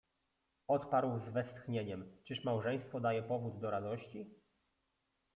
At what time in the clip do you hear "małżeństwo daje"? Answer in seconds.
2.43-3.23